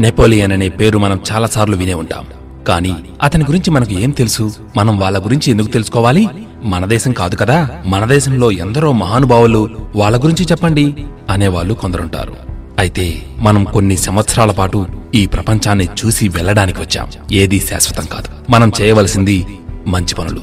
[0.00, 2.26] Napoleon అనే పేరు మనం చాలాసార్లు వినే ఉంటాం.
[2.68, 4.52] కానీ అతని గురించి మనకు ఏం తెలుసు?
[4.76, 6.28] మనం వాళ్ళ గురించి ఎందుకు తెలుసుకోవాలి?
[6.64, 7.82] మన దేశం కాదు కదా?
[7.86, 10.94] మన దేశంలో ఎందరో మహానుభావులు వాళ్ళ గురించి చెప్పండి
[11.30, 12.36] అనేవాళ్ళు కొందరుంటారు.
[12.78, 17.08] అయితే మనం కొన్ని సంవత్సరాల పాటు ఈ ప్రపంచాన్ని చూసి వెళ్ళడానికి వచ్చాం.
[17.32, 18.28] ఏదీ శాశ్వతం కాదు.
[18.50, 19.46] మనం చేయవలసింది
[19.86, 20.40] మంచి పనులు.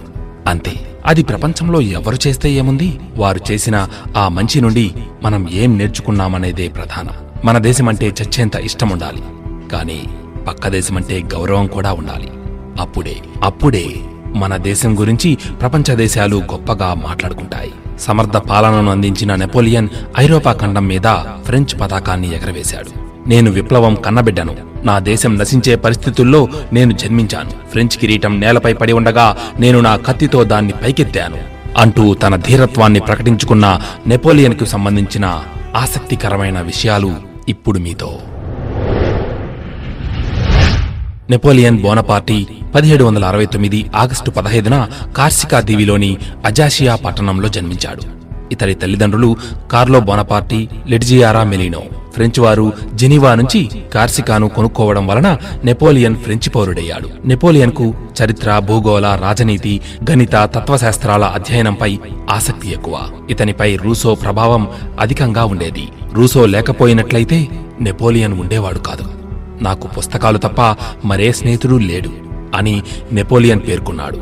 [0.48, 0.72] అంతే.
[1.06, 3.00] అది ప్రపంచంలో ఎవరు చేస్తే ఏముంది?
[3.16, 3.88] వారు చేసిన
[4.18, 4.92] ఆ మంచి నుండి
[5.24, 7.14] మనం ఏం నేర్చుకున్నామనేదే ప్రధానం.
[7.46, 9.24] మన దేశమంటే చచ్చేంత ఇష్టముండాలి
[9.72, 10.08] కానీ
[10.48, 12.30] పక్క దేశమంటే గౌరవం కూడా ఉండాలి.
[12.80, 13.86] అప్పుడే అప్పుడే
[14.36, 17.72] మన దేశం గురించి ప్రపంచ దేశాలు గొప్పగా మాట్లాడుకుంటాయి.
[18.00, 23.10] సమర్థ పాలనను అందించిన నెపోలియన్ ఐరోపా ఖండం మీద ఫ్రెంచ్ పతాకాన్ని ఎగరవేశాడు.
[23.30, 24.56] నేను విప్లవం కన్నబిడ్డను.
[24.84, 27.50] నా దేశం నశించే పరిస్థితుల్లో నేను జన్మించాను.
[27.50, 31.38] ఫ్రెంచ్ కిరీటం నేలపై పడి ఉండగా నేను నా కత్తితో దాన్ని పైకెత్తాను.
[31.78, 35.44] అంటూ తన ధీరత్వాన్ని ప్రకటించుకున్న నెపోలియన్కు సంబంధించిన
[35.76, 37.16] ఆసక్తికరమైన విషయాలు
[37.50, 38.20] ఇప్పుడు మీతో.
[41.30, 48.04] నెపోలియన్ బోనపార్టీ పదిహేడు వందల అరవై తొమ్మిది ఆగస్టు పదహైదున కార్సికా దీవిలోని అజాషియా పట్టణంలో జన్మించాడు.
[48.52, 49.36] ఇతడి తల్లిదండ్రులు
[49.72, 51.82] కార్లో బోనపార్టీ లెడ్జియారా మెలినో
[52.14, 57.10] ఫ్రెంచ్ వారు జెనీవా నుంచి కార్సికాను కొనుక్కోవడం వలన నెపోలియన్ ఫ్రెంచ్ పౌరుడయ్యాడు.
[57.26, 63.10] నెపోలియన్కు చరిత్ర భూగోళ రాజనీతి గణిత తత్వశాస్త్రాల అధ్యయనంపై ఆసక్తి ఎక్కువ.
[63.30, 64.68] ఇతనిపై రూసో ప్రభావం
[65.00, 65.88] అధికంగా ఉండేది.
[66.14, 67.48] రూసో లేకపోయినట్లయితే
[67.82, 69.19] నెపోలియన్ ఉండేవాడు కాదు.
[69.62, 70.62] నాకు పుస్తకాలు తప్ప
[71.06, 72.10] మరే స్నేహితుడు లేడు
[72.56, 74.20] అని నెపోలియన్ పేర్కొన్నాడు.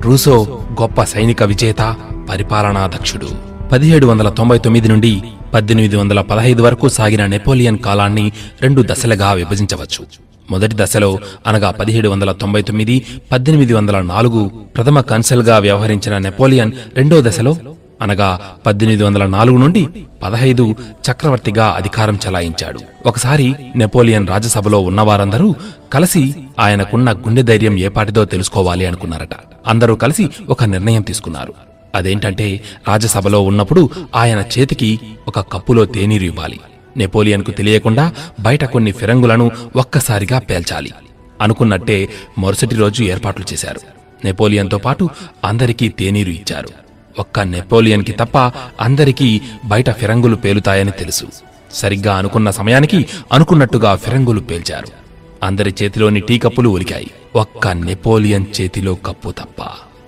[0.00, 1.96] రూసో గొప్ప సైనిక విజేత
[2.30, 3.28] పరిపాలనా దక్షుడు
[3.72, 5.22] పదిహేడు వందల తొంభై తొమ్మిది నుండి
[5.54, 10.04] పద్దెనిమిది వందల పదహైదు వరకు సాగిన నెపోలియన్ కాలాన్ని రెండు దశలుగా విభజించవచ్చు.
[10.50, 17.22] మొదటి దశలో అనగా పదిహేడు వందల తొంభై తొమ్మిది పద్దెనిమిది వందల నాలుగు ప్రథమ కన్సల్గా వ్యవహరించిన నెపోలియన్ రెండో
[17.22, 17.56] దశలో
[18.02, 19.88] అనగా పద్దెనిమిది వందల నాలుగు నుండి
[20.22, 20.74] పదహైదు
[21.10, 22.80] చక్రవర్తిగా అధికారం చలాయించాడు.
[23.06, 25.54] ఒకసారి నెపోలియన్ రాజ్యసభలో ఉన్నవారందరూ
[25.92, 29.28] కలిసి ఆయనకున్న గుండె ధైర్యం ఏపాటిదో తెలుసుకోవాలి అనుకున్నారట.
[29.66, 31.54] అందరూ కలిసి ఒక నిర్ణయం తీసుకున్నారు.
[31.94, 36.60] అదేంటంటే రాజ్యసభలో ఉన్నప్పుడు ఆయన చేతికి ఒక కప్పులో తేనీరు ఇవ్వాలి.
[36.96, 40.92] నెపోలియన్కు తెలియకుండా బయట కొన్ని ఫిరంగులను ఒక్కసారిగా పేల్చాలి.
[41.40, 42.08] అనుకున్నట్టే
[42.38, 43.80] మరుసటి రోజు ఏర్పాట్లు చేశారు.
[44.24, 45.08] నెపోలియన్తో పాటు
[45.44, 46.87] అందరికీ తేనీరు ఇచ్చారు.
[47.18, 48.38] ఒక్క నెపోలియన్కి తప్ప
[48.80, 51.26] అందరికీ బయట ఫిరంగులు పేలుతాయని తెలుసు.
[51.72, 54.88] సరిగ్గా అనుకున్న సమయానికి అనుకున్నట్టుగా ఫిరంగులు పేల్చారు.
[55.42, 57.10] అందరి చేతిలోని టీ కప్పులు ఉలికాయి.
[57.36, 59.62] ఒక్క నెపోలియన్ చేతిలో కప్పు తప్ప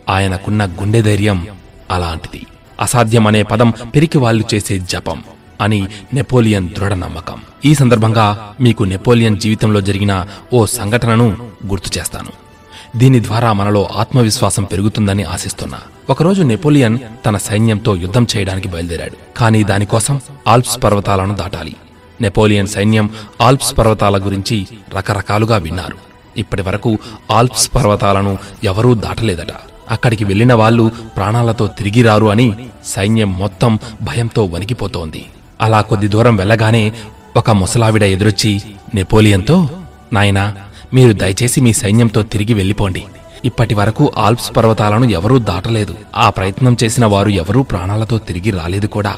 [0.09, 1.47] ఆయనకున్న గుండె ధైర్యం
[1.91, 2.47] అలాంటిది.
[2.81, 5.25] అసాధ్యమనే పదం పెరికి వాళ్ళు చేసే జపం
[5.61, 7.41] అని నెపోలియన్ దృఢ నమ్మకం.
[7.65, 12.50] ఈ సందర్భంగా మీకు నెపోలియన్ జీవితంలో జరిగిన ఓ సంఘటనను గుర్తు చేస్తాను.
[12.97, 15.79] దీని ద్వారా మనలో ఆత్మవిశ్వాసం పెరుగుతుందని ఆశిస్తున్నా.
[16.11, 19.39] ఒకరోజు నెపోలియన్ తన సైన్యంతో యుద్ధం చేయడానికి బయలుదేరాడు.
[19.39, 21.77] కానీ దానికోసం ఆల్ప్స్ పర్వతాలను దాటాలి.
[22.21, 25.97] నెపోలియన్ సైన్యం ఆల్ప్స్ పర్వతాల గురించి రకరకాలుగా విన్నారు.
[26.37, 26.99] ఇప్పటి వరకు
[27.31, 29.53] ఆల్ప్స్ పర్వతాలను ఎవరూ దాటలేదట.
[29.91, 35.27] అక్కడికి వెళ్ళిన వాళ్ళు ప్రాణాలతో తిరిగి రారు అని సైన్యం మొత్తం భయంతో వణికిపోతోంది.
[35.61, 36.93] అలా కొద్ది దూరం వెళ్ళగానే
[37.37, 38.63] ఒక ముసలావిడ ఎదురొచ్చి
[38.95, 39.69] నెపోలియన్తో?
[40.13, 40.55] నాయనా
[40.95, 43.05] మీరు దయచేసి మీ సైన్యంతో తిరిగి వెళ్ళిపోండి.
[43.45, 45.95] ఇప్పటి వరకు ఆల్ప్స్ పర్వతాలను ఎవరూ దాటలేదు.
[46.17, 49.17] ఆ ప్రయత్నం చేసిన వారు ఎవరూ ప్రాణాలతో తిరిగి రాలేదు కూడా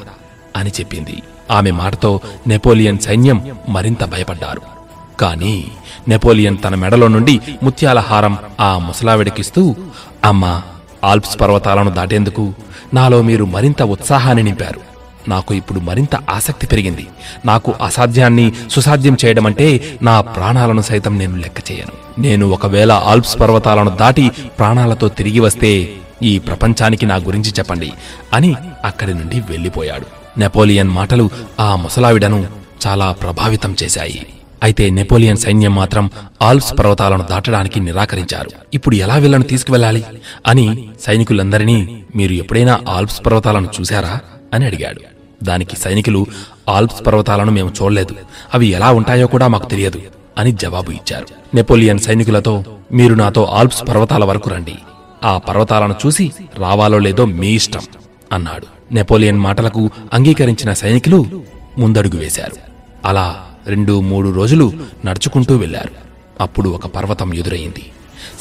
[0.56, 1.22] అని చెప్పింది.
[1.50, 4.62] ఆమె మాటతో నెపోలియన్ సైన్యం మరింత భయపడ్డారు.
[5.20, 5.64] కానీ
[6.08, 9.74] నెపోలియన్ తన మెడలో నుండి ముత్యాల హారం ఆ ముసలావిడికిస్తూ
[10.24, 10.62] అమ్మా
[11.04, 12.54] ఆల్ప్స్ పర్వతాలను దాటేందుకు
[12.94, 14.91] నాలో మీరు మరింత ఉత్సాహాన్ని నింపారు.
[15.28, 17.06] నాకు ఇప్పుడు మరింత ఆసక్తి పెరిగింది.
[17.46, 22.20] నాకు అసాధ్యాన్ని సుసాధ్యం చేయడం అంటే నా ప్రాణాలను సైతం నేను లెక్క చేయను.
[22.20, 27.92] నేను ఒకవేళ ఆల్ప్స్ పర్వతాలను దాటి ప్రాణాలతో తిరిగి వస్తే ఈ ప్రపంచానికి నా గురించి చెప్పండి
[28.32, 30.06] అని అక్కడి నుండి వెళ్ళిపోయాడు.
[30.38, 32.46] నెపోలియన్ మాటలు ఆ ముసలావిడను
[32.86, 34.26] చాలా ప్రభావితం చేశాయి.
[34.62, 36.10] అయితే నెపోలియన్ సైన్యం మాత్రం
[36.42, 38.50] ఆల్ప్స్ పర్వతాలను దాటడానికి నిరాకరించారు.
[38.74, 40.04] ఇప్పుడు ఎలా వీళ్ళను తీసుకువెళ్ళాలి?
[40.46, 44.20] అని సైనికులందరినీ మీరు ఎప్పుడైనా ఆల్ప్స్ పర్వతాలను చూశారా?
[44.54, 45.00] అని అడిగాడు.
[45.42, 46.26] దానికి సైనికులు
[46.68, 48.14] ఆల్ప్స్ పర్వతాలను మేము చూడలేదు.
[48.54, 50.02] అవి ఎలా ఉంటాయో కూడా మాకు తెలియదు
[50.38, 51.26] అని జవాబు ఇచ్చారు.
[51.54, 54.74] నెపోలియన్ సైనికులతో మీరు నాతో ఆల్ప్స్ పర్వతాల వరకు రండి.
[55.24, 57.80] ఆ పర్వతాలను చూసి రావాలో లేదో మీ ఇష్టం
[58.32, 58.94] అన్నాడు.
[58.94, 61.42] నెపోలియన్ మాటలకు అంగీకరించిన సైనికులు
[61.78, 62.56] ముందడుగు వేశారు.
[63.04, 64.72] అలా రెండు మూడు రోజులు
[65.04, 65.92] నడుచుకుంటూ వెళ్ళారు
[66.40, 67.90] అప్పుడు ఒక పర్వతం ఎదురయింది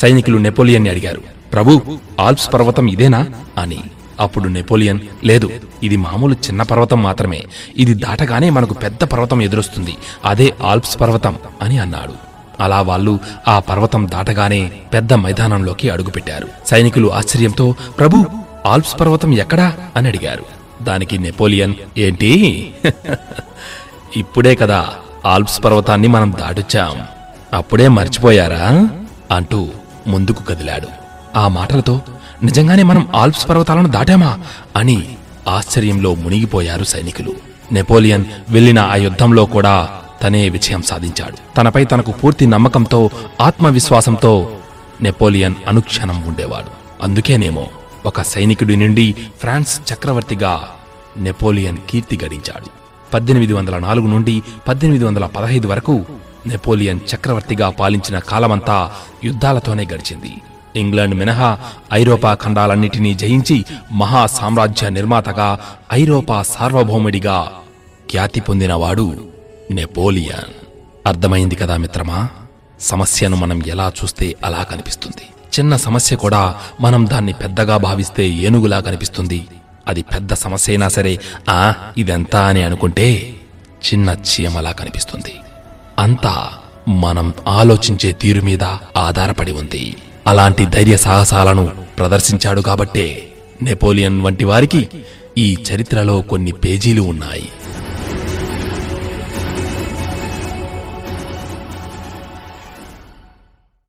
[0.01, 1.21] సైనికులు నెపోలియన్ని అడిగారు
[1.53, 1.81] ప్రభు
[2.19, 3.27] ఆల్ప్స్ పర్వతం ఇదేనా?
[3.57, 3.79] అని.
[4.21, 5.49] అప్పుడు నెపోలియన్ లేదు
[5.83, 7.43] ఇది మామూలు చిన్న పర్వతం మాత్రమే
[7.77, 12.13] ఇది దాటగానే మనకు పెద్ద పర్వతం ఎదురొస్తుంది అదే ఆల్ప్స్ పర్వతం అని అన్నాడు.
[12.59, 16.47] అలా వాళ్ళు ఆ పర్వతం దాటగానే పెద్ద మైదానంలోకి అడుగుపెట్టారు.
[16.67, 18.25] సైనికులు ఆశ్చర్యంతో ప్రభు
[18.65, 19.73] ఆల్ప్స్ పర్వతం ఎక్కడా?
[19.95, 20.45] అని అడిగారు.
[20.83, 22.73] దానికి నెపోలియన్ ఏంటి?
[24.17, 24.89] ఇప్పుడే కదా
[25.25, 27.01] ఆల్ప్స్ పర్వతాన్ని మనం దాటుచ్చాం.
[27.53, 28.89] అప్పుడే మర్చిపోయారా?
[29.31, 29.67] అంటూ
[30.07, 30.87] ముందుకు కదిలాడు.
[31.35, 32.01] ఆ మాటలతో
[32.43, 34.39] నిజంగానే మనం ఆల్ప్స్ పర్వతాలను దాటామా?
[34.75, 35.15] అని
[35.47, 37.33] ఆశ్చర్యంలో మునిగిపోయారు సైనికులు.
[37.71, 39.89] నెపోలియన్ వెళ్ళిన ఆ యుద్ధంలో కూడా
[40.21, 41.37] తనే విజయం సాధించాడు.
[41.57, 43.09] తనపై తనకు పూర్తి నమ్మకంతో
[43.41, 44.51] ఆత్మవిశ్వాసంతో
[45.01, 47.03] నెపోలియన్ అనుక్షణం ఉండేవాడు.
[47.03, 47.67] అందుకేనేమో
[48.05, 50.67] ఒక సైనికుడి నుండి ఫ్రాన్స్ చక్రవర్తిగా
[51.17, 52.65] నెపోలియన్ కీర్తి గడించాడు.
[53.13, 56.05] పద్దెనిమిది వందల నాలుగు నుండి పద్దెనిమిది వందల పదహైదు వరకు
[56.47, 58.91] నెపోలియన్ చక్రవర్తిగా పాలించిన కాలమంతా
[59.23, 60.33] యుద్ధాలతోనే గడిచింది.
[60.75, 61.59] ఇంగ్లాండ్ మినహా
[61.93, 65.59] ఐరోపా ఖండాలన్నిటినీ జయించి మహా సామ్రాజ్య నిర్మాతగా
[65.93, 67.51] ఐరోపా సార్వభౌముడిగా
[68.11, 69.27] ఖ్యాతి పొందినవాడు
[69.71, 70.53] నెపోలియన్.
[71.07, 72.29] అర్థమైంది కదా మిత్రమా?
[72.79, 75.21] సమస్యను మనం ఎలా చూస్తే అలా కనిపిస్తుంది.
[75.59, 79.47] చిన్న సమస్య కూడా మనం దాన్ని పెద్దగా భావిస్తే ఏనుగులా కనిపిస్తుంది.
[79.87, 81.19] అది పెద్ద సమస్య అయినా సరే
[81.49, 83.35] ఆ ఇదెంతా అని అనుకుంటే
[83.93, 85.35] చిన్న చీమలా కనిపిస్తుంది.
[85.99, 86.49] అంతా
[86.87, 88.63] మనం ఆలోచించే తీరు మీద
[88.97, 89.95] ఆధారపడి ఉంది.
[90.27, 93.27] అలాంటి ధైర్య సాహసాలను ప్రదర్శించాడు కాబట్టే
[93.61, 94.87] నెపోలియన్ వంటి వారికి
[95.37, 97.49] ఈ చరిత్రలో కొన్ని పేజీలు ఉన్నాయి.